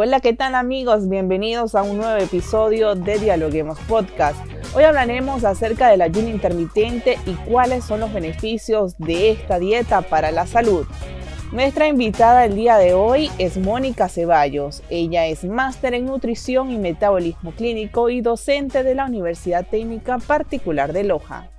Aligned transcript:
Hola, 0.00 0.20
¿qué 0.20 0.32
tal 0.32 0.54
amigos? 0.54 1.08
Bienvenidos 1.08 1.74
a 1.74 1.82
un 1.82 1.96
nuevo 1.96 2.16
episodio 2.22 2.94
de 2.94 3.18
Dialoguemos 3.18 3.80
Podcast. 3.88 4.38
Hoy 4.72 4.84
hablaremos 4.84 5.42
acerca 5.42 5.88
del 5.88 6.02
ayuno 6.02 6.28
intermitente 6.28 7.18
y 7.26 7.32
cuáles 7.50 7.82
son 7.82 7.98
los 7.98 8.12
beneficios 8.12 8.96
de 8.98 9.32
esta 9.32 9.58
dieta 9.58 10.02
para 10.02 10.30
la 10.30 10.46
salud. 10.46 10.86
Nuestra 11.50 11.88
invitada 11.88 12.44
el 12.44 12.54
día 12.54 12.76
de 12.76 12.94
hoy 12.94 13.28
es 13.38 13.58
Mónica 13.58 14.08
Ceballos. 14.08 14.84
Ella 14.88 15.26
es 15.26 15.42
máster 15.44 15.94
en 15.94 16.06
nutrición 16.06 16.70
y 16.70 16.78
metabolismo 16.78 17.50
clínico 17.50 18.08
y 18.08 18.20
docente 18.20 18.84
de 18.84 18.94
la 18.94 19.06
Universidad 19.06 19.66
Técnica 19.66 20.18
Particular 20.18 20.92
de 20.92 21.02
Loja. 21.02 21.50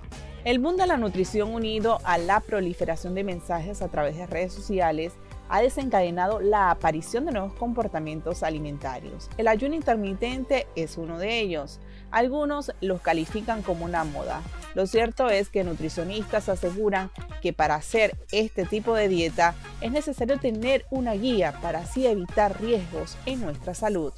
El 0.44 0.60
mundo 0.60 0.84
de 0.84 0.88
la 0.88 0.96
nutrición 0.96 1.52
unido 1.52 1.98
a 2.04 2.16
la 2.16 2.40
proliferación 2.40 3.14
de 3.14 3.22
mensajes 3.22 3.82
a 3.82 3.88
través 3.88 4.16
de 4.16 4.26
redes 4.26 4.54
sociales 4.54 5.12
ha 5.50 5.60
desencadenado 5.60 6.40
la 6.40 6.70
aparición 6.70 7.26
de 7.26 7.32
nuevos 7.32 7.52
comportamientos 7.54 8.44
alimentarios. 8.44 9.28
El 9.36 9.48
ayuno 9.48 9.74
intermitente 9.74 10.68
es 10.76 10.96
uno 10.96 11.18
de 11.18 11.40
ellos. 11.40 11.80
Algunos 12.12 12.72
los 12.80 13.00
califican 13.00 13.62
como 13.62 13.84
una 13.84 14.04
moda. 14.04 14.42
Lo 14.74 14.86
cierto 14.86 15.28
es 15.28 15.48
que 15.48 15.64
nutricionistas 15.64 16.48
aseguran 16.48 17.10
que 17.42 17.52
para 17.52 17.74
hacer 17.74 18.16
este 18.30 18.64
tipo 18.64 18.94
de 18.94 19.08
dieta 19.08 19.54
es 19.80 19.90
necesario 19.90 20.38
tener 20.38 20.86
una 20.90 21.14
guía 21.14 21.52
para 21.60 21.80
así 21.80 22.06
evitar 22.06 22.60
riesgos 22.60 23.18
en 23.26 23.40
nuestra 23.40 23.74
salud. 23.74 24.12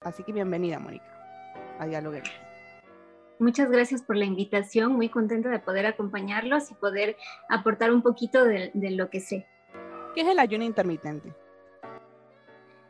Así 0.00 0.24
que 0.24 0.32
bienvenida, 0.32 0.80
Mónica, 0.80 1.06
a 1.78 1.86
Dialogue. 1.86 2.22
Muchas 3.38 3.70
gracias 3.70 4.02
por 4.02 4.16
la 4.16 4.24
invitación, 4.24 4.92
muy 4.92 5.08
contenta 5.08 5.50
de 5.50 5.60
poder 5.60 5.86
acompañarlos 5.86 6.70
y 6.72 6.74
poder 6.74 7.16
aportar 7.48 7.92
un 7.92 8.02
poquito 8.02 8.44
de 8.44 8.70
lo 8.74 9.08
que 9.08 9.20
sé. 9.20 9.46
¿Qué 10.14 10.20
es 10.20 10.28
el 10.28 10.38
ayuno 10.38 10.64
intermitente? 10.64 11.32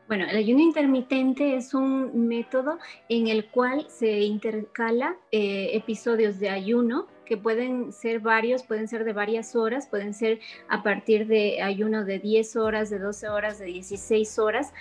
Bueno, 0.08 0.26
el 0.28 0.36
ayuno 0.36 0.60
intermitente 0.60 1.56
es 1.56 1.72
un 1.72 2.26
método 2.28 2.78
en 3.08 3.28
el 3.28 3.48
cual 3.48 3.86
se 3.88 4.20
intercala 4.20 5.16
eh, 5.30 5.70
episodios 5.74 6.38
de 6.38 6.50
ayuno 6.50 7.06
que 7.24 7.36
pueden 7.36 7.92
ser 7.92 8.20
varios, 8.20 8.64
pueden 8.64 8.88
ser 8.88 9.04
de 9.04 9.12
varias 9.12 9.54
horas, 9.54 9.86
pueden 9.86 10.12
ser 10.12 10.40
a 10.68 10.82
partir 10.82 11.28
de 11.28 11.62
ayuno 11.62 12.04
de 12.04 12.18
10 12.18 12.56
horas, 12.56 12.90
de 12.90 12.98
12 12.98 13.28
horas, 13.28 13.58
de 13.58 13.66
16 13.66 14.38
horas, 14.38 14.74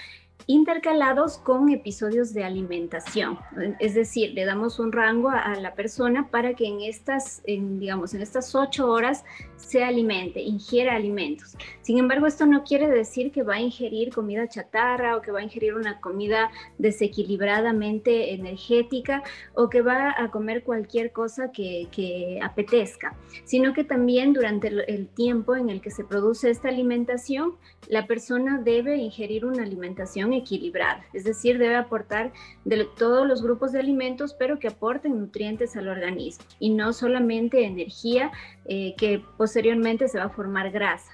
intercalados 0.47 1.37
con 1.37 1.69
episodios 1.69 2.33
de 2.33 2.43
alimentación. 2.43 3.37
Es 3.79 3.93
decir, 3.93 4.33
le 4.33 4.45
damos 4.45 4.79
un 4.79 4.91
rango 4.91 5.29
a, 5.29 5.55
la 5.55 5.75
persona 5.75 6.29
para 6.29 6.53
que 6.53 6.65
en 6.65 6.81
estas, 6.81 7.41
digamos, 7.45 8.13
en 8.13 8.21
estas 8.21 8.55
ocho 8.55 8.89
horas 8.89 9.23
se 9.57 9.83
alimente, 9.83 10.41
ingiera 10.41 10.95
alimentos. 10.95 11.55
Sin 11.81 11.97
embargo, 11.97 12.27
esto 12.27 12.45
no 12.45 12.63
quiere 12.63 12.89
decir 12.89 13.31
que 13.31 13.43
va 13.43 13.55
a 13.55 13.61
ingerir 13.61 14.13
comida 14.13 14.47
chatarra 14.47 15.15
o 15.15 15.21
que 15.21 15.31
va 15.31 15.39
a 15.39 15.43
ingerir 15.43 15.75
una 15.75 15.99
comida 16.01 16.51
desequilibradamente 16.77 18.33
energética 18.33 19.23
o 19.53 19.69
que 19.69 19.81
va 19.81 20.15
a 20.17 20.31
comer 20.31 20.63
cualquier 20.63 21.11
cosa 21.11 21.51
que, 21.51 22.39
apetezca, 22.41 23.15
sino 23.43 23.73
que 23.73 23.83
también 23.83 24.33
durante 24.33 24.67
el 24.67 25.07
tiempo 25.07 25.55
en 25.55 25.69
el 25.69 25.81
que 25.81 25.91
se 25.91 26.03
produce 26.03 26.49
esta 26.49 26.69
alimentación, 26.69 27.55
la 27.87 28.07
persona 28.07 28.59
debe 28.59 28.97
ingerir 28.97 29.45
una 29.45 29.63
alimentación 29.63 30.30
equilibrada, 30.33 31.03
es 31.13 31.23
decir, 31.23 31.57
debe 31.57 31.75
aportar 31.75 32.31
de 32.65 32.85
todos 32.97 33.27
los 33.27 33.41
grupos 33.41 33.71
de 33.71 33.79
alimentos, 33.79 34.33
pero 34.33 34.59
que 34.59 34.67
aporten 34.67 35.19
nutrientes 35.19 35.75
al 35.75 35.87
organismo 35.87 36.45
y 36.59 36.69
no 36.71 36.93
solamente 36.93 37.65
energía 37.65 38.31
eh, 38.65 38.95
que 38.97 39.23
posteriormente 39.37 40.07
se 40.07 40.17
va 40.17 40.25
a 40.25 40.29
formar 40.29 40.71
grasa. 40.71 41.11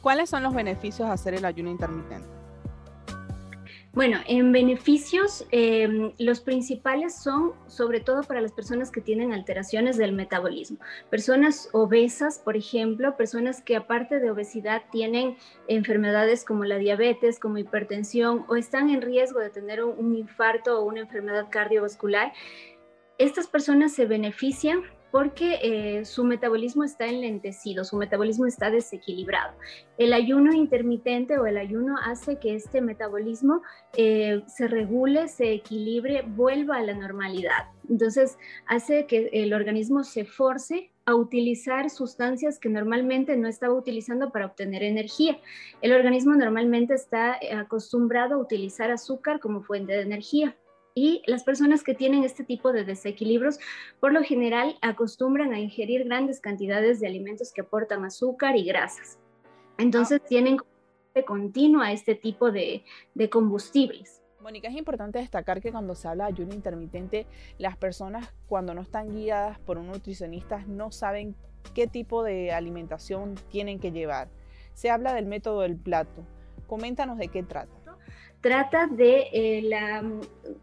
¿Cuáles 0.00 0.30
son 0.30 0.42
los 0.42 0.54
beneficios 0.54 1.08
de 1.08 1.14
hacer 1.14 1.34
el 1.34 1.44
ayuno 1.44 1.70
intermitente? 1.70 2.41
Bueno, 3.94 4.20
en 4.26 4.52
beneficios, 4.52 5.46
em, 5.50 6.12
los 6.18 6.40
principales 6.40 7.14
son 7.14 7.52
sobre 7.66 8.00
todo 8.00 8.22
para 8.22 8.40
las 8.40 8.52
personas 8.52 8.90
que 8.90 9.02
tienen 9.02 9.34
alteraciones 9.34 9.98
del 9.98 10.12
metabolismo. 10.12 10.78
Personas 11.10 11.68
obesas, 11.72 12.38
por 12.38 12.56
ejemplo, 12.56 13.18
personas 13.18 13.60
que 13.60 13.76
aparte 13.76 14.18
de 14.18 14.30
obesidad 14.30 14.84
tienen 14.90 15.36
enfermedades 15.68 16.42
como 16.46 16.64
la 16.64 16.78
diabetes, 16.78 17.38
como 17.38 17.58
hipertensión 17.58 18.46
o 18.48 18.56
están 18.56 18.88
en 18.88 19.02
riesgo 19.02 19.40
de 19.40 19.50
tener 19.50 19.84
un 19.84 20.16
infarto 20.16 20.80
o 20.80 20.84
una 20.84 21.00
enfermedad 21.00 21.48
cardiovascular. 21.50 22.32
Estas 23.18 23.46
personas 23.46 23.92
se 23.92 24.06
benefician 24.06 24.84
porque 25.12 25.58
eh, 25.62 26.04
su 26.06 26.24
metabolismo 26.24 26.82
está 26.82 27.06
enlentecido, 27.06 27.84
su 27.84 27.96
metabolismo 27.96 28.46
está 28.46 28.70
desequilibrado. 28.70 29.52
El 29.98 30.14
ayuno 30.14 30.54
intermitente 30.54 31.38
o 31.38 31.46
el 31.46 31.58
ayuno 31.58 31.96
hace 32.02 32.38
que 32.38 32.54
este 32.54 32.80
metabolismo 32.80 33.60
eh, 33.96 34.42
se 34.46 34.66
regule, 34.66 35.28
se 35.28 35.52
equilibre, 35.52 36.22
vuelva 36.26 36.78
a 36.78 36.82
la 36.82 36.94
normalidad. 36.94 37.68
Entonces 37.90 38.38
hace 38.66 39.06
que 39.06 39.28
el 39.32 39.52
organismo 39.52 40.02
se 40.02 40.24
force 40.24 40.90
a 41.04 41.14
utilizar 41.14 41.90
sustancias 41.90 42.58
que 42.58 42.70
normalmente 42.70 43.36
no 43.36 43.48
estaba 43.48 43.74
utilizando 43.74 44.30
para 44.30 44.46
obtener 44.46 44.82
energía. 44.82 45.38
El 45.82 45.92
organismo 45.92 46.34
normalmente 46.36 46.94
está 46.94 47.36
eh, 47.40 47.52
acostumbrado 47.52 48.36
a 48.36 48.38
utilizar 48.38 48.90
azúcar 48.90 49.40
como 49.40 49.62
fuente 49.62 49.92
de 49.92 50.02
energía. 50.02 50.56
Y 50.94 51.22
las 51.26 51.42
personas 51.42 51.82
que 51.82 51.94
tienen 51.94 52.24
este 52.24 52.44
tipo 52.44 52.72
de 52.72 52.84
desequilibrios, 52.84 53.58
por 53.98 54.12
lo 54.12 54.22
general, 54.22 54.76
acostumbran 54.82 55.52
a 55.52 55.60
ingerir 55.60 56.04
grandes 56.04 56.40
cantidades 56.40 57.00
de 57.00 57.06
alimentos 57.06 57.52
que 57.52 57.62
aportan 57.62 58.04
azúcar 58.04 58.56
y 58.56 58.64
grasas. 58.64 59.18
Entonces 59.78 60.20
ah. 60.22 60.26
tienen 60.28 60.58
continua 61.26 61.92
este 61.92 62.14
tipo 62.14 62.50
de, 62.50 62.84
de 63.14 63.28
combustibles. 63.28 64.22
Mónica, 64.40 64.68
es 64.68 64.74
importante 64.74 65.18
destacar 65.18 65.60
que 65.60 65.70
cuando 65.70 65.94
se 65.94 66.08
habla 66.08 66.24
de 66.24 66.32
ayuno 66.32 66.54
intermitente, 66.54 67.26
las 67.58 67.76
personas 67.76 68.34
cuando 68.48 68.74
no 68.74 68.80
están 68.80 69.14
guiadas 69.14 69.58
por 69.60 69.78
un 69.78 69.88
nutricionista 69.88 70.64
no 70.66 70.90
saben 70.90 71.36
qué 71.74 71.86
tipo 71.86 72.24
de 72.24 72.50
alimentación 72.52 73.34
tienen 73.50 73.78
que 73.78 73.92
llevar. 73.92 74.28
Se 74.74 74.90
habla 74.90 75.14
del 75.14 75.26
método 75.26 75.60
del 75.60 75.76
plato. 75.76 76.26
Coméntanos 76.66 77.18
de 77.18 77.28
qué 77.28 77.42
trata 77.42 77.81
trata 78.42 78.88
de 78.88 79.28
eh, 79.32 79.62
la, 79.62 80.02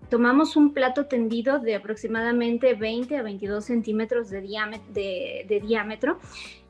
tomamos 0.10 0.56
un 0.56 0.74
plato 0.74 1.08
tendido 1.08 1.60
de 1.60 1.76
aproximadamente 1.76 2.76
20 2.76 3.18
a 3.18 3.24
22 3.24 3.66
centímetros 3.66 4.30
de, 4.30 4.42
diámetro, 5.64 6.20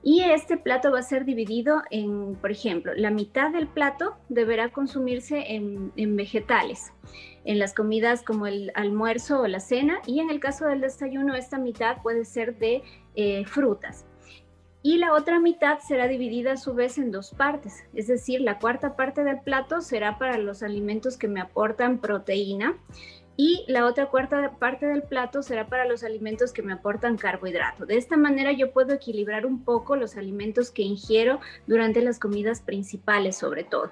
y 0.01 0.21
este 0.21 0.55
plato 0.55 0.91
va 0.91 0.99
a 0.99 1.03
ser 1.03 1.25
dividido 1.25 1.81
en, 1.89 2.35
por 2.35 2.51
ejemplo, 2.51 2.93
la 2.95 3.09
mitad 3.09 3.51
del 3.51 3.67
plato 3.67 4.15
deberá 4.29 4.69
consumirse 4.69 5.43
en, 5.55 6.15
vegetales, 6.15 6.93
en 7.43 7.59
las 7.59 7.73
comidas 7.73 8.21
como 8.21 8.45
el 8.45 8.71
almuerzo 8.75 9.41
o 9.41 9.47
la 9.47 9.59
cena, 9.59 9.99
y 10.05 10.19
en 10.19 10.29
el 10.29 10.39
caso 10.39 10.67
del 10.67 10.81
desayuno 10.81 11.35
esta 11.35 11.57
mitad 11.57 12.01
puede 12.03 12.23
ser 12.23 12.57
de 12.59 12.83
eh, 13.15 13.43
frutas 13.45 14.05
y 14.81 14.97
la 14.97 15.13
otra 15.13 15.39
mitad 15.39 15.79
será 15.79 16.07
dividida 16.07 16.53
a 16.53 16.57
su 16.57 16.73
vez 16.73 16.97
en 16.97 17.11
dos 17.11 17.31
partes, 17.31 17.83
es 17.93 18.07
decir, 18.07 18.41
la 18.41 18.59
cuarta 18.59 18.95
parte 18.95 19.23
del 19.23 19.41
plato 19.41 19.81
será 19.81 20.17
para 20.17 20.37
los 20.37 20.63
alimentos 20.63 21.17
que 21.17 21.27
me 21.27 21.41
aportan 21.41 21.99
proteína 21.99 22.77
y 23.35 23.63
la 23.67 23.85
otra 23.85 24.07
cuarta 24.07 24.57
parte 24.59 24.85
del 24.85 25.03
plato 25.03 25.41
será 25.41 25.67
para 25.67 25.85
los 25.85 26.03
alimentos 26.03 26.51
que 26.51 26.61
me 26.61 26.73
aportan 26.73 27.17
carbohidrato. 27.17 27.85
De 27.85 27.95
esta 27.95 28.17
manera 28.17 28.51
yo 28.51 28.73
puedo 28.73 28.93
equilibrar 28.93 29.45
un 29.45 29.63
poco 29.63 29.95
los 29.95 30.17
alimentos 30.17 30.71
que 30.71 30.81
ingiero 30.81 31.39
durante 31.65 32.01
las 32.01 32.19
comidas 32.19 32.61
principales 32.61 33.37
sobre 33.37 33.63
todo. 33.63 33.91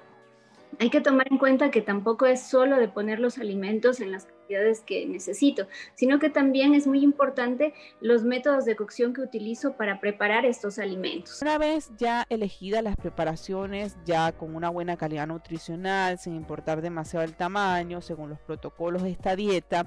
Hay 0.78 0.90
que 0.90 1.00
tomar 1.00 1.26
en 1.30 1.38
cuenta 1.38 1.70
que 1.70 1.80
tampoco 1.80 2.26
es 2.26 2.42
solo 2.42 2.76
de 2.76 2.88
poner 2.88 3.18
los 3.18 3.38
alimentos 3.38 4.00
en 4.00 4.12
las 4.12 4.26
cantidades 4.26 4.80
que 4.80 5.06
necesito, 5.06 5.66
sino 5.94 6.18
que 6.18 6.30
también 6.30 6.74
es 6.74 6.86
muy 6.86 7.02
importante 7.02 7.74
los 8.00 8.22
métodos 8.24 8.64
de 8.64 8.76
cocción 8.76 9.12
que 9.12 9.22
utilizo 9.22 9.72
para 9.76 10.00
preparar 10.00 10.44
estos 10.44 10.78
alimentos. 10.78 11.42
Una 11.42 11.58
vez 11.58 11.90
ya 11.98 12.26
elegidas 12.28 12.82
las 12.82 12.96
preparaciones, 12.96 13.96
ya 14.04 14.32
con 14.32 14.54
una 14.54 14.70
buena 14.70 14.96
calidad 14.96 15.26
nutricional, 15.26 16.18
sin 16.18 16.34
importar 16.34 16.80
demasiado 16.80 17.24
el 17.24 17.34
tamaño, 17.34 18.00
según 18.00 18.30
los 18.30 18.40
protocolos 18.40 19.02
de 19.02 19.10
esta 19.10 19.34
dieta, 19.36 19.86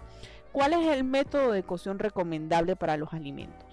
¿cuál 0.51 0.73
es 0.73 0.85
el 0.87 1.03
método 1.03 1.51
de 1.51 1.63
cocción 1.63 1.99
recomendable 1.99 2.75
para 2.75 2.97
los 2.97 3.13
alimentos? 3.13 3.65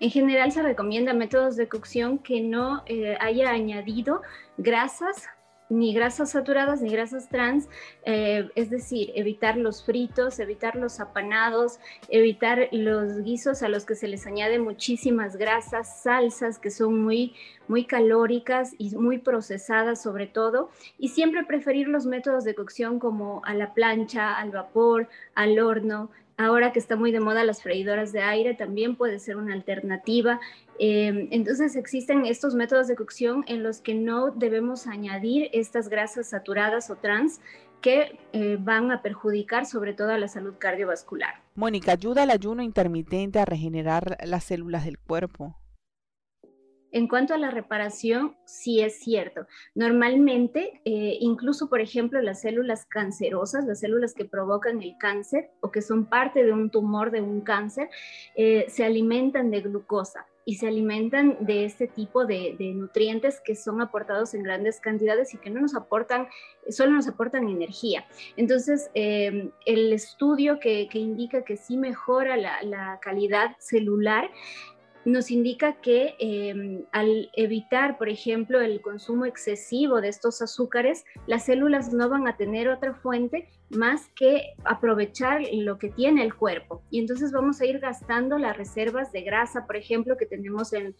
En 0.00 0.10
general 0.10 0.52
se 0.52 0.62
recomienda 0.62 1.12
métodos 1.12 1.56
de 1.56 1.68
cocción 1.68 2.18
que 2.18 2.40
no 2.40 2.84
eh, 2.86 3.16
haya 3.20 3.50
añadido 3.50 4.22
grasas 4.56 5.28
ni 5.68 5.92
grasas 5.92 6.30
saturadas 6.30 6.80
ni 6.80 6.90
grasas 6.90 7.28
trans, 7.28 7.68
eh, 8.04 8.48
es 8.54 8.70
decir, 8.70 9.12
evitar 9.14 9.56
los 9.56 9.84
fritos, 9.84 10.38
evitar 10.38 10.76
los 10.76 11.00
apanados, 11.00 11.78
evitar 12.08 12.68
los 12.72 13.22
guisos 13.22 13.62
a 13.62 13.68
los 13.68 13.84
que 13.84 13.94
se 13.94 14.08
les 14.08 14.26
añade 14.26 14.58
muchísimas 14.58 15.36
grasas, 15.36 16.02
salsas 16.02 16.58
que 16.58 16.70
son 16.70 17.02
muy, 17.02 17.34
muy 17.66 17.84
calóricas 17.84 18.74
y 18.78 18.96
muy 18.96 19.18
procesadas 19.18 20.02
sobre 20.02 20.26
todo, 20.26 20.70
y 20.98 21.08
siempre 21.08 21.44
preferir 21.44 21.88
los 21.88 22.06
métodos 22.06 22.44
de 22.44 22.54
cocción 22.54 22.98
como 22.98 23.42
a 23.44 23.54
la 23.54 23.74
plancha, 23.74 24.36
al 24.36 24.50
vapor, 24.50 25.08
al 25.34 25.58
horno, 25.58 26.10
Ahora 26.40 26.72
que 26.72 26.78
está 26.78 26.94
muy 26.94 27.10
de 27.10 27.18
moda 27.18 27.42
las 27.42 27.64
freidoras 27.64 28.12
de 28.12 28.20
aire, 28.20 28.54
también 28.54 28.94
puede 28.94 29.18
ser 29.18 29.36
una 29.36 29.54
alternativa. 29.54 30.38
Em, 30.78 31.26
entonces 31.32 31.74
existen 31.74 32.26
estos 32.26 32.54
métodos 32.54 32.86
de 32.86 32.94
cocción 32.94 33.44
en 33.48 33.64
los 33.64 33.80
que 33.80 33.94
no 33.94 34.30
debemos 34.30 34.86
añadir 34.86 35.50
estas 35.52 35.88
grasas 35.88 36.30
saturadas 36.30 36.90
o 36.90 36.96
trans 36.96 37.40
que 37.80 38.16
eh, 38.32 38.56
van 38.60 38.92
a 38.92 39.02
perjudicar 39.02 39.66
sobre 39.66 39.94
todo 39.94 40.12
a 40.12 40.18
la 40.18 40.28
salud 40.28 40.54
cardiovascular. 40.58 41.34
Mónica, 41.56 41.92
¿ayuda 41.92 42.22
el 42.22 42.30
ayuno 42.30 42.62
intermitente 42.62 43.40
a 43.40 43.44
regenerar 43.44 44.16
las 44.24 44.44
células 44.44 44.84
del 44.84 44.96
cuerpo? 44.96 45.56
En 46.90 47.06
cuanto 47.06 47.34
a 47.34 47.38
la 47.38 47.50
reparación, 47.50 48.34
sí 48.44 48.80
es 48.80 49.00
cierto. 49.00 49.46
Normalmente, 49.74 50.80
eh, 50.84 51.18
incluso 51.20 51.68
por 51.68 51.80
ejemplo, 51.80 52.20
las 52.22 52.40
células 52.40 52.86
cancerosas, 52.86 53.66
las 53.66 53.80
células 53.80 54.14
que 54.14 54.24
provocan 54.24 54.82
el 54.82 54.96
cáncer 54.98 55.50
o 55.60 55.70
que 55.70 55.82
son 55.82 56.06
parte 56.06 56.44
de 56.44 56.52
un 56.52 56.70
tumor 56.70 57.10
de 57.10 57.20
un 57.20 57.42
cáncer, 57.42 57.90
eh, 58.36 58.66
se 58.68 58.84
alimentan 58.84 59.50
de 59.50 59.60
glucosa 59.60 60.26
y 60.46 60.54
se 60.54 60.66
alimentan 60.66 61.36
de 61.40 61.66
este 61.66 61.88
tipo 61.88 62.24
de, 62.24 62.56
nutrientes 62.74 63.38
que 63.44 63.54
son 63.54 63.82
aportados 63.82 64.32
en 64.32 64.42
grandes 64.42 64.80
cantidades 64.80 65.34
y 65.34 65.36
que 65.36 65.50
no 65.50 65.60
nos 65.60 65.74
aportan, 65.74 66.26
solo 66.70 66.92
nos 66.92 67.06
aportan 67.06 67.50
energía. 67.50 68.06
Entonces, 68.36 68.90
eh, 68.94 69.50
el 69.66 69.92
estudio 69.92 70.58
que, 70.58 70.88
indica 70.94 71.44
que 71.44 71.58
sí 71.58 71.76
mejora 71.76 72.38
la 72.38 72.98
calidad 73.02 73.56
celular 73.58 74.30
nos 75.08 75.30
indica 75.30 75.80
que 75.80 76.14
em, 76.18 76.84
al 76.92 77.30
evitar, 77.34 77.98
por 77.98 78.08
ejemplo, 78.08 78.60
el 78.60 78.80
consumo 78.80 79.24
excesivo 79.24 80.00
de 80.00 80.08
estos 80.08 80.42
azúcares, 80.42 81.04
las 81.26 81.46
células 81.46 81.92
no 81.92 82.08
van 82.08 82.28
a 82.28 82.36
tener 82.36 82.68
otra 82.68 82.94
fuente 82.94 83.48
más 83.70 84.08
que 84.14 84.54
aprovechar 84.64 85.42
lo 85.52 85.78
que 85.78 85.90
tiene 85.90 86.22
el 86.24 86.34
cuerpo. 86.34 86.82
Y 86.90 87.00
entonces 87.00 87.32
vamos 87.32 87.60
a 87.60 87.66
ir 87.66 87.78
gastando 87.80 88.38
las 88.38 88.56
reservas 88.56 89.12
de 89.12 89.22
grasa, 89.22 89.66
por 89.66 89.76
ejemplo, 89.76 90.16
que 90.16 90.26
tenemos 90.26 90.72
en, 90.72 90.94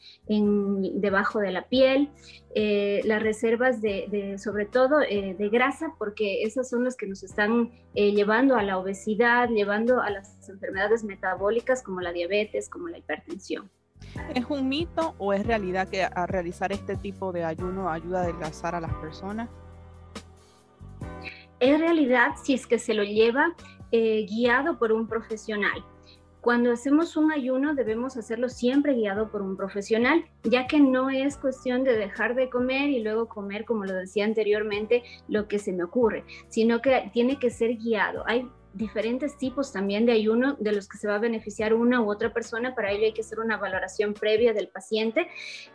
debajo 1.00 1.40
de 1.40 1.52
la 1.52 1.68
piel, 1.68 2.10
eh, 2.54 3.00
las 3.04 3.22
reservas 3.22 3.80
de, 3.80 4.36
sobre 4.38 4.66
todo, 4.66 5.00
eh, 5.00 5.34
de 5.38 5.48
grasa, 5.48 5.94
porque 5.98 6.42
esas 6.42 6.68
son 6.68 6.84
las 6.84 6.96
que 6.96 7.06
nos 7.06 7.22
están 7.22 7.70
eh, 7.94 8.12
llevando 8.12 8.56
a 8.56 8.62
la 8.62 8.78
obesidad, 8.78 9.48
llevando 9.48 10.00
a 10.00 10.10
las 10.10 10.48
enfermedades 10.48 11.04
metabólicas 11.04 11.82
como 11.82 12.00
la 12.00 12.12
diabetes, 12.12 12.68
como 12.68 12.88
la 12.88 12.98
hipertensión. 12.98 13.70
¿Es 14.34 14.44
un 14.48 14.68
mito 14.68 15.14
o 15.18 15.32
es 15.32 15.46
realidad 15.46 15.88
que 15.88 16.02
a 16.02 16.26
realizar 16.26 16.72
este 16.72 16.96
tipo 16.96 17.32
de 17.32 17.44
ayuno 17.44 17.90
ayuda 17.90 18.20
a 18.20 18.22
adelgazar 18.24 18.74
a 18.74 18.80
las 18.80 18.94
personas? 18.94 19.48
Es 21.60 21.80
realidad 21.80 22.32
si 22.42 22.54
es 22.54 22.66
que 22.66 22.78
se 22.78 22.94
lo 22.94 23.02
lleva 23.02 23.54
eh, 23.90 24.26
guiado 24.28 24.78
por 24.78 24.92
un 24.92 25.08
profesional. 25.08 25.84
Cuando 26.40 26.72
hacemos 26.72 27.16
un 27.16 27.32
ayuno 27.32 27.74
debemos 27.74 28.16
hacerlo 28.16 28.48
siempre 28.48 28.94
guiado 28.94 29.30
por 29.30 29.42
un 29.42 29.56
profesional, 29.56 30.24
ya 30.44 30.68
que 30.68 30.78
no 30.78 31.10
es 31.10 31.36
cuestión 31.36 31.82
de 31.82 31.96
dejar 31.96 32.36
de 32.36 32.48
comer 32.48 32.90
y 32.90 33.02
luego 33.02 33.28
comer, 33.28 33.64
como 33.64 33.84
lo 33.84 33.94
decía 33.94 34.24
anteriormente, 34.24 35.02
lo 35.26 35.48
que 35.48 35.58
se 35.58 35.72
me 35.72 35.82
ocurre, 35.82 36.24
sino 36.48 36.80
que 36.80 37.10
tiene 37.12 37.38
que 37.40 37.50
ser 37.50 37.76
guiado. 37.76 38.24
Diferentes 38.78 39.36
tipos 39.36 39.72
también 39.72 40.06
de 40.06 40.12
ayuno 40.12 40.56
de 40.58 40.72
los 40.72 40.88
que 40.88 40.96
se 40.96 41.08
va 41.08 41.16
a 41.16 41.18
beneficiar 41.18 41.74
una 41.74 42.00
u 42.00 42.10
otra 42.10 42.32
persona. 42.32 42.74
Para 42.74 42.92
ello 42.92 43.04
hay 43.04 43.12
que 43.12 43.20
hacer 43.20 43.40
una 43.40 43.56
valoración 43.56 44.14
previa 44.14 44.54
del 44.54 44.68
paciente. 44.68 45.28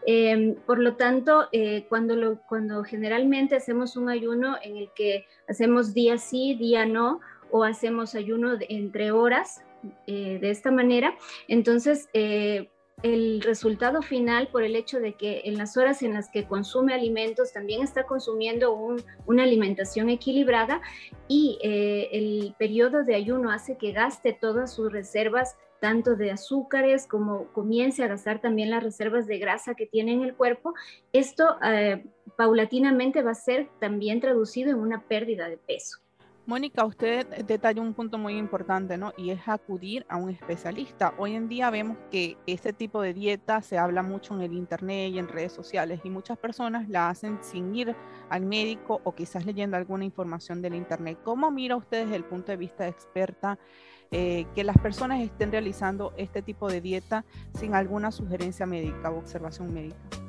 Em, 0.07 0.55
por 0.65 0.79
lo 0.79 0.95
tanto, 0.95 1.49
eh, 1.51 1.85
cuando, 1.89 2.15
lo, 2.15 2.41
cuando 2.47 2.83
generalmente 2.83 3.55
hacemos 3.55 3.97
un 3.97 4.09
ayuno 4.09 4.57
en 4.63 4.77
el 4.77 4.89
que 4.95 5.25
hacemos 5.47 5.93
día 5.93 6.17
sí, 6.17 6.55
día 6.55 6.85
no, 6.85 7.19
o 7.51 7.63
hacemos 7.63 8.15
ayuno 8.15 8.57
entre 8.67 9.11
horas, 9.11 9.63
eh, 10.07 10.39
de 10.39 10.49
esta 10.49 10.71
manera, 10.71 11.13
entonces 11.49 12.07
eh, 12.13 12.69
el 13.03 13.41
resultado 13.41 14.01
final 14.01 14.47
por 14.47 14.63
el 14.63 14.75
hecho 14.75 14.99
de 14.99 15.13
que 15.13 15.41
en 15.45 15.57
las 15.57 15.75
horas 15.77 16.01
en 16.01 16.13
las 16.13 16.29
que 16.29 16.47
consume 16.47 16.93
alimentos 16.93 17.51
también 17.51 17.83
está 17.83 18.05
consumiendo 18.05 18.73
una 19.25 19.43
alimentación 19.43 20.09
equilibrada 20.09 20.81
y 21.27 21.59
eh, 21.61 22.09
el 22.13 22.55
periodo 22.57 23.03
de 23.03 23.15
ayuno 23.15 23.51
hace 23.51 23.77
que 23.77 23.91
gaste 23.91 24.31
todas 24.33 24.73
sus 24.73 24.91
reservas 24.91 25.57
tanto 25.81 26.15
de 26.15 26.31
azúcares 26.31 27.05
como 27.05 27.47
comience 27.51 28.05
a 28.05 28.07
gastar 28.07 28.39
también 28.39 28.69
las 28.69 28.81
reservas 28.81 29.27
de 29.27 29.37
grasa 29.37 29.75
que 29.75 29.85
tiene 29.85 30.13
en 30.13 30.23
el 30.23 30.33
cuerpo, 30.33 30.73
esto 31.11 31.57
eh, 31.61 32.05
paulatinamente 32.37 33.21
va 33.21 33.31
a 33.31 33.35
ser 33.35 33.67
también 33.81 34.21
traducido 34.21 34.71
en 34.71 34.77
una 34.77 35.03
pérdida 35.09 35.49
de 35.49 35.57
peso. 35.57 36.02
Mónica, 36.45 36.83
usted 36.83 37.25
detalló 37.45 37.81
un 37.81 37.93
punto 37.93 38.17
muy 38.17 38.37
importante, 38.37 38.97
¿no? 38.97 39.13
Y 39.15 39.29
es 39.29 39.47
acudir 39.47 40.05
a 40.09 40.17
un 40.17 40.29
especialista. 40.29 41.13
Hoy 41.17 41.35
en 41.35 41.47
día 41.47 41.69
vemos 41.69 41.97
que 42.11 42.37
este 42.45 42.73
tipo 42.73 43.01
de 43.01 43.13
dieta 43.13 43.61
se 43.61 43.77
habla 43.77 44.03
mucho 44.03 44.33
en 44.35 44.41
el 44.41 44.51
internet 44.51 45.13
y 45.13 45.19
en 45.19 45.29
redes 45.29 45.53
sociales 45.53 46.01
y 46.03 46.09
muchas 46.09 46.37
personas 46.37 46.89
la 46.89 47.09
hacen 47.09 47.39
sin 47.41 47.73
ir 47.73 47.95
al 48.29 48.45
médico 48.45 48.99
o 49.05 49.15
quizás 49.15 49.45
leyendo 49.45 49.77
alguna 49.77 50.03
información 50.03 50.61
del 50.61 50.75
internet. 50.75 51.17
¿Cómo 51.23 51.49
mira 51.49 51.77
usted 51.77 52.03
desde 52.03 52.17
el 52.17 52.25
punto 52.25 52.51
de 52.51 52.57
vista 52.57 52.89
experta 52.89 53.57
eh, 54.11 54.45
que 54.53 54.65
las 54.65 54.77
personas 54.79 55.21
estén 55.21 55.49
realizando 55.49 56.13
este 56.17 56.41
tipo 56.41 56.69
de 56.69 56.81
dieta 56.81 57.23
sin 57.53 57.73
alguna 57.73 58.11
sugerencia 58.11 58.65
médica 58.65 59.11
o 59.11 59.17
observación 59.17 59.73
médica? 59.73 60.22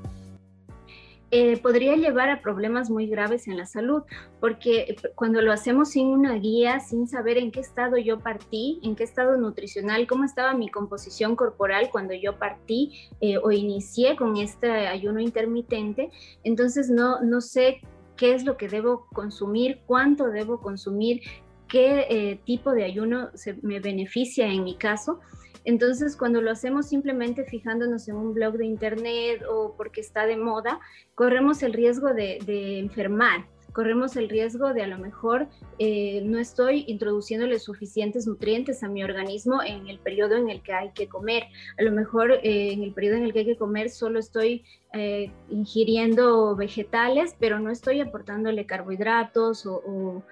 Eh, 1.37 1.57
podría 1.57 1.97
llevar 1.97 2.31
a 2.31 2.41
problemas 2.41 2.91
muy 2.91 3.09
graves 3.09 3.49
en 3.49 3.57
la 3.57 3.67
salud, 3.67 4.05
porque 4.39 4.95
cuando 5.17 5.43
lo 5.43 5.53
hacemos 5.53 5.91
sin 5.91 6.07
una 6.07 6.35
guía, 6.35 6.79
sin 6.79 7.09
saber 7.09 7.39
en 7.39 7.51
qué 7.51 7.59
estado 7.59 7.97
yo 7.97 8.21
partí, 8.21 8.79
en 8.85 8.95
qué 8.95 9.03
estado 9.03 9.37
nutricional, 9.37 10.07
cómo 10.07 10.23
estaba 10.23 10.55
mi 10.55 10.69
composición 10.69 11.35
corporal 11.35 11.89
cuando 11.91 12.15
yo 12.15 12.39
partí 12.39 13.11
eh, 13.21 13.39
o 13.39 13.51
inicié 13.51 14.15
con 14.15 14.37
este 14.37 14.71
ayuno 14.87 15.19
intermitente, 15.19 16.13
entonces 16.45 16.89
no, 16.89 17.21
no 17.21 17.41
sé 17.41 17.81
qué 18.17 18.35
es 18.35 18.45
lo 18.45 18.57
que 18.57 18.69
debo 18.69 19.09
consumir, 19.13 19.81
cuánto 19.87 20.29
debo 20.29 20.61
consumir, 20.61 21.21
qué 21.67 22.07
eh, 22.11 22.39
tipo 22.45 22.71
de 22.71 22.85
ayuno 22.85 23.31
se 23.35 23.55
me 23.61 23.81
beneficia 23.81 24.47
en 24.47 24.63
mi 24.63 24.77
caso. 24.77 25.19
Entonces, 25.65 26.17
cuando 26.17 26.41
lo 26.41 26.51
hacemos 26.51 26.89
simplemente 26.89 27.45
fijándonos 27.45 28.09
en 28.09 28.17
un 28.17 28.35
blog 28.35 28.59
de 28.59 28.67
internet 28.67 29.43
o 29.51 29.75
porque 29.77 30.01
está 30.01 30.27
de 30.27 30.37
moda, 30.37 30.81
corremos 31.15 31.63
el 31.63 31.73
riesgo 31.73 32.13
de, 32.13 32.79
enfermar, 32.79 33.47
corremos 33.73 34.17
el 34.17 34.29
riesgo 34.29 34.73
de 34.73 34.83
a 34.83 34.87
lo 34.87 34.99
mejor 34.99 35.49
eh, 35.79 36.23
no 36.25 36.39
estoy 36.39 36.85
introduciéndole 36.87 37.59
suficientes 37.59 38.27
nutrientes 38.27 38.85
a 38.85 38.89
mi 38.89 39.03
organismo 39.03 39.63
en 39.63 39.89
el 39.89 39.99
periodo 39.99 40.37
en 40.37 40.51
el 40.51 40.63
que 40.63 40.73
hay 40.73 40.91
que 40.91 41.09
comer. 41.09 41.45
A 41.79 41.83
lo 41.83 41.91
mejor 41.91 42.33
eh, 42.33 42.73
en 42.73 42.83
el 42.83 42.93
periodo 42.93 43.17
en 43.17 43.25
el 43.25 43.33
que 43.33 43.41
hay 43.41 43.47
que 43.47 43.57
comer 43.57 43.91
solo 43.91 44.21
estoy 44.21 44.65
eh, 44.93 45.33
ingiriendo 45.51 46.55
vegetales, 46.55 47.35
pero 47.41 47.59
no 47.59 47.71
estoy 47.71 48.01
aportándole 48.01 48.67
carbohidratos 48.67 49.67
o 49.67 49.83
o 49.87 50.23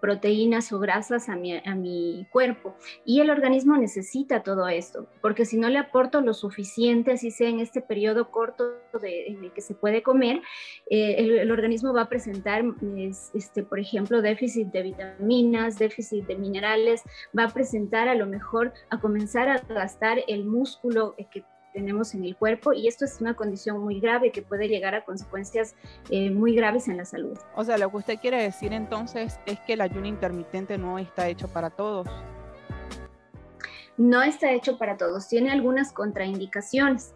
proteínas 0.00 0.72
o 0.72 0.78
grasas 0.78 1.28
a 1.28 1.36
mi, 1.36 1.56
a 1.56 1.74
mi 1.74 2.26
cuerpo. 2.30 2.74
Y 3.04 3.20
el 3.20 3.30
organismo 3.30 3.76
necesita 3.76 4.42
todo 4.42 4.68
esto, 4.68 5.06
porque 5.20 5.44
si 5.44 5.56
no 5.56 5.68
le 5.68 5.78
aporto 5.78 6.20
lo 6.20 6.34
suficiente, 6.34 7.12
así 7.12 7.30
sea 7.30 7.48
en 7.48 7.60
este 7.60 7.80
periodo 7.80 8.30
corto 8.30 8.64
de, 9.00 9.26
en 9.28 9.44
el 9.44 9.52
que 9.52 9.60
se 9.60 9.74
puede 9.74 10.02
comer, 10.02 10.42
eh, 10.90 11.16
el, 11.18 11.50
organismo 11.50 11.92
va 11.92 12.02
a 12.02 12.08
presentar, 12.08 12.64
este, 13.34 13.62
por 13.62 13.78
ejemplo, 13.78 14.22
déficit 14.22 14.68
de 14.68 14.82
vitaminas, 14.82 15.78
déficit 15.78 16.26
de 16.26 16.36
minerales, 16.36 17.02
va 17.36 17.44
a 17.44 17.48
presentar 17.48 18.08
a 18.08 18.14
lo 18.14 18.26
mejor 18.26 18.72
a 18.90 19.00
comenzar 19.00 19.48
a 19.48 19.58
gastar 19.58 20.18
el 20.26 20.44
músculo 20.44 21.14
que 21.30 21.44
tenemos 21.72 22.14
en 22.14 22.24
el 22.24 22.36
cuerpo 22.36 22.72
y 22.72 22.88
esto 22.88 23.04
es 23.04 23.20
una 23.20 23.34
condición 23.34 23.78
muy 23.78 24.00
grave 24.00 24.30
que 24.30 24.42
puede 24.42 24.68
llegar 24.68 24.94
a 24.94 25.04
consecuencias 25.04 25.74
eh, 26.10 26.30
muy 26.30 26.54
graves 26.54 26.88
en 26.88 26.96
la 26.96 27.04
salud. 27.04 27.38
O 27.54 27.64
sea, 27.64 27.78
lo 27.78 27.90
que 27.90 27.96
usted 27.96 28.18
quiere 28.18 28.42
decir 28.42 28.72
entonces 28.72 29.38
es 29.46 29.58
que 29.60 29.74
el 29.74 29.80
ayuno 29.80 30.06
intermitente 30.06 30.78
no 30.78 30.98
está 30.98 31.28
hecho 31.28 31.48
para 31.48 31.70
todos. 31.70 32.06
No 33.96 34.22
está 34.22 34.52
hecho 34.52 34.78
para 34.78 34.96
todos, 34.96 35.28
tiene 35.28 35.52
algunas 35.52 35.92
contraindicaciones. 35.92 37.12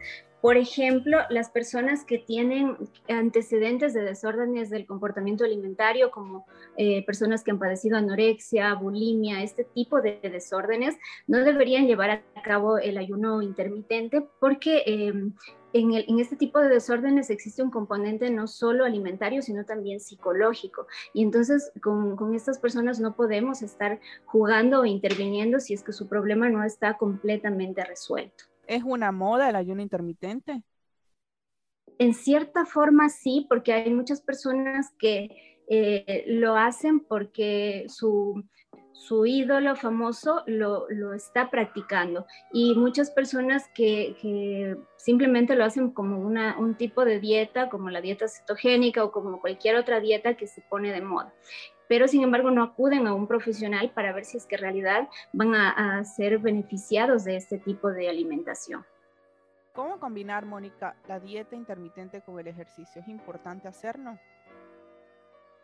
Por 0.47 0.59
ejemplo, 0.59 1.19
las 1.29 1.51
personas 1.51 2.05
que 2.05 2.19
tienen 2.19 2.77
antecedentes 3.09 3.93
de 3.95 4.03
desórdenes 4.03 4.71
del 4.71 4.87
comportamiento 4.87 5.45
alimentario, 5.45 6.13
como 6.13 6.47
eh, 6.77 7.05
personas 7.05 7.43
que 7.43 7.51
han 7.51 7.59
padecido 7.59 7.97
anorexia, 7.97 8.73
bulimia, 8.75 9.43
este 9.43 9.65
tipo 9.65 10.01
de 10.01 10.21
desórdenes, 10.23 10.95
no 11.27 11.39
deberían 11.39 11.89
llevar 11.89 12.11
a 12.11 12.43
cabo 12.45 12.79
el 12.79 12.97
ayuno 12.97 13.43
intermitente 13.43 14.25
porque 14.39 14.85
em, 14.87 15.35
en, 15.73 16.21
este 16.21 16.37
tipo 16.37 16.61
de 16.61 16.69
desórdenes 16.69 17.29
existe 17.29 17.65
un 17.65 17.73
componente 17.73 18.31
no 18.31 18.47
solo 18.47 18.85
alimentario, 18.85 19.43
sino 19.43 19.65
también 19.65 19.99
psicológico. 19.99 20.87
Y 21.13 21.25
entonces 21.25 21.73
con, 21.83 22.37
estas 22.37 22.61
personas 22.61 23.01
no 23.01 23.17
podemos 23.17 23.63
estar 23.63 23.99
jugando 24.27 24.83
o 24.83 24.85
interviniendo 24.85 25.59
si 25.59 25.75
es 25.75 25.83
que 25.83 25.93
su 25.93 26.07
problema 26.07 26.49
no 26.49 26.63
está 26.63 26.97
completamente 26.97 27.85
resuelto. 27.85 28.45
¿Es 28.67 28.83
una 28.85 29.13
moda 29.13 29.49
el 29.49 29.57
ayuno 29.57 29.83
intermitente? 29.83 30.63
En 31.99 32.15
cierta 32.15 32.67
forma 32.67 33.09
sí, 33.09 33.47
porque 33.49 33.73
hay 33.73 33.93
muchas 33.93 34.21
personas 34.21 34.93
que 34.99 35.63
eh, 35.69 36.25
lo 36.27 36.57
hacen 36.57 37.01
porque 37.01 37.87
su, 37.89 38.45
su 38.93 39.27
ídolo 39.27 39.77
famoso 39.77 40.43
lo, 40.47 40.87
lo, 40.91 41.13
está 41.15 41.51
practicando 41.51 42.27
y 42.53 42.75
muchas 42.75 43.11
personas 43.11 43.69
que, 43.75 44.17
que 44.21 44.77
simplemente 44.97 45.57
lo 45.57 45.65
hacen 45.65 45.91
como 45.91 46.21
una, 46.21 46.59
un 46.59 46.77
tipo 46.77 47.05
de 47.05 47.19
dieta, 47.19 47.69
como 47.69 47.91
la 47.91 48.01
dieta 48.01 48.29
cetogénica 48.29 49.03
o 49.05 49.13
como 49.13 49.41
cualquier 49.41 49.77
otra 49.77 50.01
dieta 50.01 50.37
que 50.37 50.47
se 50.47 50.61
pone 50.63 50.93
de 50.93 51.01
moda. 51.01 51.33
Pero 51.89 52.09
sin 52.09 52.23
embargo 52.23 52.51
no 52.51 52.63
acuden 52.63 53.07
a 53.07 53.15
un 53.15 53.27
profesional 53.27 53.91
para 53.91 54.13
ver 54.13 54.25
si 54.25 54.37
es 54.37 54.47
que 54.47 54.57
en 54.57 54.63
realidad 54.63 55.09
van 55.33 55.55
a, 55.55 55.99
a 55.99 56.05
ser 56.05 56.39
beneficiados 56.39 57.25
de 57.25 57.37
este 57.37 57.59
tipo 57.59 57.91
de 57.91 58.09
alimentación. 58.09 58.85
¿Cómo 59.73 60.01
combinar, 60.01 60.47
Mónica, 60.47 60.97
la 61.07 61.21
dieta 61.21 61.55
intermitente 61.55 62.23
con 62.23 62.39
el 62.39 62.47
ejercicio? 62.47 63.03
¿Es 63.03 63.09
importante 63.09 63.69
hacerlo? 63.69 64.19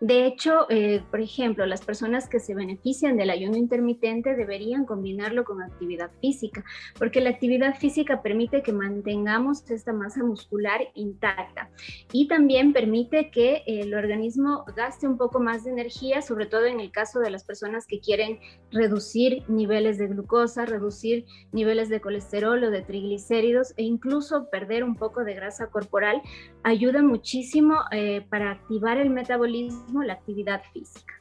De 0.03 0.27
hecho, 0.27 0.67
eh, 0.69 1.01
por 1.13 1.21
ejemplo, 1.21 1.65
las 1.65 1.85
personas 1.85 2.29
que 2.29 2.41
se 2.41 2.57
benefician 2.57 3.17
del 3.17 3.31
ayuno 3.31 3.57
intermitente 3.57 4.35
deberían 4.35 4.85
combinarlo 4.85 5.45
con 5.45 5.63
actividad 5.63 6.11
física, 6.21 6.65
porque 6.99 7.21
la 7.21 7.31
actividad 7.31 7.77
física 7.77 8.21
permite 8.21 8.63
que 8.63 8.73
mantengamos 8.73 9.71
esta 9.71 9.93
masa 9.93 10.25
muscular 10.25 10.81
intacta 10.95 11.71
y 12.11 12.27
también 12.27 12.73
permite 12.73 13.31
que 13.31 13.63
el 13.65 13.95
organismo 13.95 14.65
gaste 14.75 15.07
un 15.07 15.17
poco 15.17 15.39
más 15.39 15.63
de 15.63 15.71
energía, 15.71 16.21
sobre 16.21 16.47
todo 16.47 16.65
en 16.65 16.81
el 16.81 16.91
caso 16.91 17.21
de 17.21 17.31
las 17.31 17.45
personas 17.45 17.87
que 17.87 18.01
quieren 18.01 18.41
reducir 18.73 19.49
niveles 19.49 19.99
de 19.99 20.09
glucosa, 20.09 20.67
reducir 20.67 21.27
niveles 21.53 21.89
de 21.89 22.01
colesterol 22.01 22.65
o 22.65 22.73
de 22.73 22.83
triglicéridos 22.83 23.73
e 23.77 23.85
incluso 23.85 24.51
perder 24.51 24.83
un 24.83 24.97
poco 24.97 25.23
de 25.23 25.35
grasa 25.35 25.69
corporal, 25.69 26.21
ayuda 26.65 27.03
muchísimo 27.03 27.77
eh, 27.93 28.27
para 28.29 28.51
activar 28.51 28.99
el 28.99 29.11
metabolismo 29.11 29.92
la 30.01 30.15
actividad 30.15 30.63
física. 30.73 31.15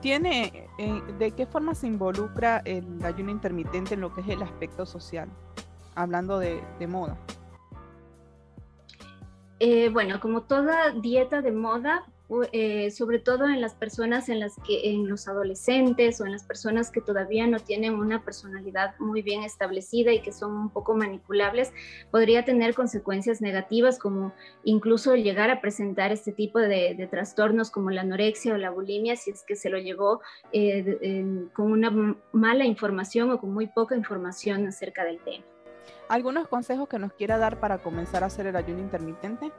¿Tiene, 0.00 0.68
eh, 0.78 1.02
¿De 1.18 1.32
qué 1.32 1.44
forma 1.44 1.74
se 1.74 1.88
involucra 1.88 2.62
el 2.64 3.04
ayuno 3.04 3.30
intermitente 3.30 3.94
en 3.94 4.00
lo 4.00 4.14
que 4.14 4.20
es 4.20 4.28
el 4.28 4.42
aspecto 4.42 4.86
social? 4.86 5.28
Hablando 5.96 6.38
de, 6.38 6.62
moda. 6.88 7.18
Eh, 9.58 9.88
bueno, 9.88 10.20
como 10.20 10.42
toda 10.42 10.92
dieta 10.92 11.42
de 11.42 11.50
moda, 11.50 12.06
eh, 12.52 12.90
sobre 12.90 13.18
todo 13.18 13.48
en 13.48 13.62
las 13.62 13.74
personas 13.74 14.28
en 14.28 14.40
las 14.40 14.56
que 14.66 14.90
en 14.90 15.08
los 15.08 15.28
adolescentes 15.28 16.20
o 16.20 16.26
en 16.26 16.32
las 16.32 16.44
personas 16.44 16.90
que 16.90 17.00
todavía 17.00 17.46
no 17.46 17.58
tienen 17.58 17.94
una 17.94 18.22
personalidad 18.22 18.94
muy 18.98 19.22
bien 19.22 19.44
establecida 19.44 20.12
y 20.12 20.20
que 20.20 20.32
son 20.32 20.52
un 20.52 20.70
poco 20.70 20.94
manipulables, 20.94 21.72
podría 22.10 22.44
tener 22.44 22.74
consecuencias 22.74 23.40
negativas 23.40 23.98
como 23.98 24.34
incluso 24.62 25.16
llegar 25.16 25.50
a 25.50 25.62
presentar 25.62 26.12
este 26.12 26.32
tipo 26.32 26.58
de, 26.58 27.08
trastornos 27.10 27.70
como 27.70 27.90
la 27.90 28.02
anorexia 28.02 28.52
o 28.52 28.58
la 28.58 28.70
bulimia 28.70 29.16
si 29.16 29.30
es 29.30 29.42
que 29.42 29.56
se 29.56 29.70
lo 29.70 29.78
llevó 29.78 30.20
eh, 30.52 31.48
con 31.54 31.72
una 31.72 31.90
mala 32.32 32.66
información 32.66 33.30
o 33.30 33.38
con 33.38 33.54
muy 33.54 33.68
poca 33.68 33.96
información 33.96 34.66
acerca 34.66 35.04
del 35.04 35.18
tema. 35.20 35.44
¿Algunos 36.08 36.48
consejos 36.48 36.88
que 36.88 36.98
nos 36.98 37.12
quiera 37.12 37.38
dar 37.38 37.60
para 37.60 37.78
comenzar 37.78 38.22
a 38.22 38.26
hacer 38.26 38.46
el 38.46 38.56
ayuno 38.56 38.80
intermitente? 38.80 39.50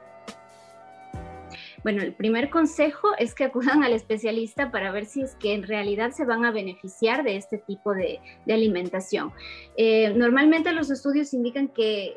Bueno, 1.82 2.02
el 2.02 2.12
primer 2.12 2.50
consejo 2.50 3.08
es 3.18 3.34
que 3.34 3.44
acudan 3.44 3.82
al 3.82 3.94
especialista 3.94 4.70
para 4.70 4.92
ver 4.92 5.06
si 5.06 5.22
es 5.22 5.34
que 5.36 5.54
en 5.54 5.62
realidad 5.62 6.10
se 6.10 6.26
van 6.26 6.44
a 6.44 6.50
beneficiar 6.50 7.24
de 7.24 7.36
este 7.36 7.56
tipo 7.56 7.94
de, 7.94 8.20
alimentación. 8.46 9.32
Eh, 9.76 10.12
normalmente 10.14 10.72
los 10.72 10.90
estudios 10.90 11.32
indican 11.32 11.68
que, 11.68 12.16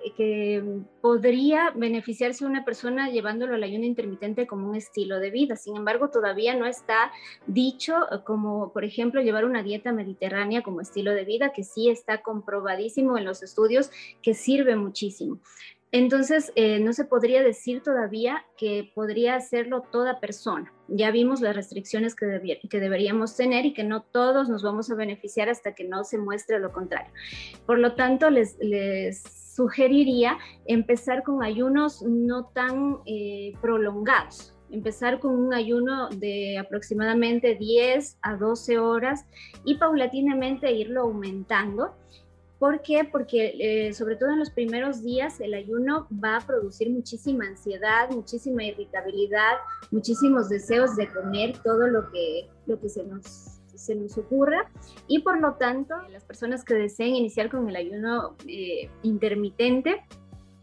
podría 1.01 1.71
beneficiarse 1.71 2.45
una 2.45 2.63
persona 2.63 3.09
llevándolo 3.09 3.55
al 3.55 3.63
ayuno 3.63 3.83
intermitente 3.83 4.47
como 4.47 4.69
un 4.69 4.75
estilo 4.75 5.19
de 5.19 5.31
vida. 5.31 5.57
Sin 5.57 5.75
embargo, 5.75 6.09
todavía 6.09 6.55
no 6.55 6.65
está 6.65 7.11
dicho 7.45 7.95
como, 8.25 8.71
por 8.71 8.85
ejemplo, 8.85 9.21
llevar 9.21 9.43
una 9.43 9.63
dieta 9.63 9.91
mediterránea 9.91 10.63
como 10.63 10.79
estilo 10.79 11.11
de 11.11 11.25
vida, 11.25 11.51
que 11.51 11.63
sí 11.63 11.89
está 11.89 12.21
comprobadísimo 12.21 13.17
en 13.17 13.25
los 13.25 13.43
estudios 13.43 13.91
que 14.21 14.33
sirve 14.33 14.77
muchísimo. 14.77 15.39
Entonces, 15.93 16.51
eh, 16.55 16.79
no 16.79 16.91
se 16.91 17.05
podría 17.05 17.43
decir 17.43 17.83
todavía 17.83 18.43
que 18.57 18.91
podría 18.95 19.35
hacerlo 19.35 19.83
toda 19.91 20.19
persona. 20.19 20.73
Ya 20.87 21.11
vimos 21.11 21.39
las 21.39 21.55
restricciones 21.55 22.15
que, 22.15 22.25
deberíamos 22.25 23.37
tener 23.37 23.67
y 23.67 23.73
que 23.73 23.83
no 23.83 24.01
todos 24.01 24.49
nos 24.49 24.63
vamos 24.63 24.89
a 24.89 24.95
beneficiar 24.95 25.49
hasta 25.49 25.75
que 25.75 25.83
no 25.83 26.03
se 26.03 26.17
muestre 26.17 26.59
lo 26.59 26.71
contrario. 26.71 27.13
Por 27.67 27.77
lo 27.77 27.93
tanto, 27.93 28.31
les, 28.31 28.57
sugeriría 29.55 30.39
empezar 30.65 31.21
con 31.21 31.43
ayunos 31.43 32.01
no 32.01 32.45
tan 32.45 32.97
eh, 33.05 33.53
prolongados. 33.61 34.55
Empezar 34.71 35.19
con 35.19 35.37
un 35.37 35.53
ayuno 35.53 36.09
de 36.09 36.57
aproximadamente 36.57 37.53
10 37.53 38.17
a 38.23 38.35
12 38.35 38.79
horas 38.79 39.27
y 39.63 39.75
paulatinamente 39.75 40.71
irlo 40.71 41.01
aumentando 41.01 41.93
¿Por 42.63 42.81
qué? 42.81 43.03
Porque 43.03 43.57
eh, 43.59 43.93
sobre 43.93 44.15
todo 44.15 44.29
en 44.31 44.39
los 44.39 44.49
primeros 44.49 45.03
días 45.03 45.41
el 45.41 45.53
ayuno 45.53 46.07
va 46.23 46.37
a 46.37 46.47
producir 46.47 46.89
muchísima 46.89 47.45
ansiedad, 47.45 48.09
muchísima 48.09 48.63
irritabilidad, 48.63 49.57
muchísimos 49.91 50.47
deseos 50.47 50.95
de 50.95 51.11
comer 51.11 51.57
todo 51.61 51.87
lo 51.87 52.09
que, 52.09 52.47
lo 52.65 52.79
que 52.79 52.87
se 52.87 53.03
nos 53.03 53.59
se 53.75 53.95
nos 53.95 54.17
ocurra 54.17 54.71
y 55.07 55.23
por 55.23 55.41
lo 55.41 55.55
tanto 55.55 55.93
las 56.09 56.23
personas 56.23 56.63
que 56.63 56.75
deseen 56.75 57.15
iniciar 57.15 57.49
con 57.49 57.67
el 57.67 57.75
ayuno 57.75 58.37
eh, 58.47 58.89
intermitente 59.01 60.01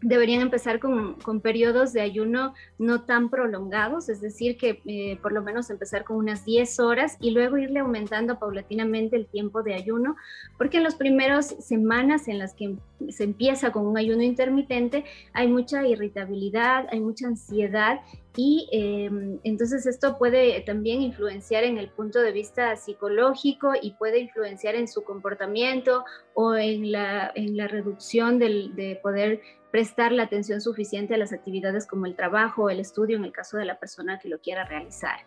deberían 0.01 0.41
empezar 0.41 0.79
con, 0.79 1.15
con, 1.15 1.41
periodos 1.41 1.93
de 1.93 2.01
ayuno 2.01 2.53
no 2.77 3.03
tan 3.03 3.29
prolongados, 3.29 4.09
es 4.09 4.19
decir, 4.19 4.57
que 4.57 4.81
eh, 4.85 5.17
por 5.21 5.31
lo 5.31 5.43
menos 5.43 5.69
empezar 5.69 6.03
con 6.03 6.17
unas 6.17 6.43
10 6.43 6.79
horas 6.79 7.17
y 7.19 7.31
luego 7.31 7.57
irle 7.57 7.79
aumentando 7.79 8.39
paulatinamente 8.39 9.15
el 9.15 9.27
tiempo 9.27 9.61
de 9.61 9.75
ayuno, 9.75 10.15
porque 10.57 10.77
en 10.77 10.83
las 10.83 10.95
primeras 10.95 11.55
semanas 11.59 12.27
en 12.27 12.39
las 12.39 12.53
que 12.53 12.75
se 13.09 13.23
empieza 13.23 13.71
con 13.71 13.85
un 13.85 13.97
ayuno 13.97 14.23
intermitente 14.23 15.05
hay 15.33 15.47
mucha 15.47 15.87
irritabilidad, 15.87 16.87
hay 16.91 16.99
mucha 16.99 17.27
ansiedad 17.27 18.01
y 18.35 18.69
em, 18.71 19.39
entonces 19.43 19.85
esto 19.85 20.17
puede 20.17 20.61
también 20.61 21.01
influenciar 21.01 21.63
en 21.63 21.77
el 21.77 21.89
punto 21.89 22.21
de 22.21 22.31
vista 22.31 22.75
psicológico 22.75 23.73
y 23.79 23.91
puede 23.91 24.19
influenciar 24.19 24.75
en 24.75 24.87
su 24.87 25.03
comportamiento 25.03 26.05
o 26.33 26.55
en 26.55 26.91
la, 26.91 27.31
en 27.35 27.57
la 27.57 27.67
reducción 27.67 28.39
del, 28.39 28.73
de 28.75 28.99
poder 29.03 29.41
prestar 29.71 30.11
la 30.11 30.23
atención 30.23 30.61
suficiente 30.61 31.15
a 31.15 31.17
las 31.17 31.33
actividades 31.33 31.87
como 31.87 32.05
el 32.05 32.15
trabajo 32.15 32.69
el 32.69 32.79
estudio 32.79 33.17
en 33.17 33.23
el 33.23 33.31
caso 33.31 33.57
de 33.57 33.65
la 33.65 33.79
persona 33.79 34.19
que 34.19 34.29
lo 34.29 34.39
quiera 34.39 34.65
realizar. 34.65 35.19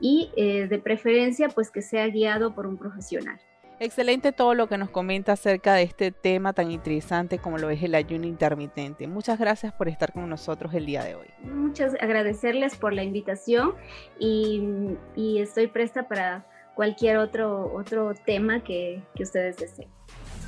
Y 0.00 0.30
eh, 0.36 0.66
de 0.68 0.78
preferencia, 0.78 1.48
pues 1.48 1.70
que 1.70 1.82
sea 1.82 2.08
guiado 2.08 2.54
por 2.54 2.66
un 2.66 2.76
profesional. 2.76 3.38
Excelente 3.82 4.32
todo 4.32 4.52
lo 4.54 4.66
que 4.68 4.76
nos 4.76 4.90
comenta 4.90 5.32
acerca 5.32 5.72
de 5.72 5.84
este 5.84 6.10
tema 6.12 6.52
tan 6.52 6.70
interesante 6.70 7.38
como 7.38 7.56
lo 7.56 7.70
es 7.70 7.82
el 7.82 7.94
ayuno 7.94 8.26
intermitente. 8.26 9.06
Muchas 9.06 9.38
gracias 9.38 9.72
por 9.72 9.88
estar 9.88 10.12
con 10.12 10.28
nosotros 10.28 10.74
el 10.74 10.84
día 10.84 11.02
de 11.02 11.14
hoy. 11.14 11.28
Muchas 11.44 11.94
agradecerles 11.94 12.76
por 12.76 12.92
la 12.92 13.02
invitación 13.02 13.74
y, 14.18 14.98
estoy 15.16 15.68
presta 15.68 16.08
para 16.08 16.44
cualquier 16.74 17.16
otro, 17.16 17.72
otro 17.74 18.12
tema 18.26 18.62
que, 18.62 19.02
que 19.14 19.22
ustedes 19.22 19.56
deseen. 19.56 19.88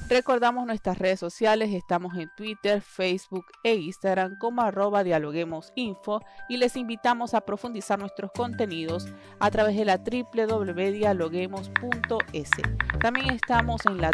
Recordamos 0.08 0.66
nuestras 0.66 0.98
redes 0.98 1.20
sociales, 1.20 1.70
estamos 1.72 2.16
en 2.16 2.28
Twitter, 2.36 2.82
Facebook 2.82 3.46
e 3.64 3.76
Instagram 3.76 4.36
como 4.38 4.60
arroba 4.62 5.04
dialoguemosinfo 5.04 6.20
y 6.48 6.56
les 6.58 6.76
invitamos 6.76 7.34
a 7.34 7.40
profundizar 7.40 7.98
nuestros 7.98 8.30
contenidos 8.32 9.08
a 9.40 9.50
través 9.50 9.76
de 9.76 9.84
la 9.84 9.98
www.dialoguemos.es. 9.98 12.50
También 13.00 13.30
estamos 13.30 13.84
en 13.86 13.98
la 13.98 14.12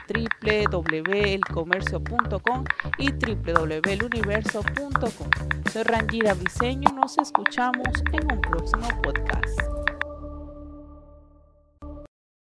www.elcomercio.com 0.70 2.64
y 2.98 3.12
www.eluniverso.com. 3.12 5.30
Soy 5.72 5.82
Rangira 5.82 6.34
Briseño 6.34 6.90
nos 6.94 7.18
escuchamos 7.18 7.88
en 8.12 8.32
un 8.32 8.40
próximo 8.40 8.86